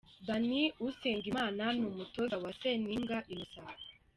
[0.27, 3.79] Danny Usengimana n'umutoza we Seninga Innocent.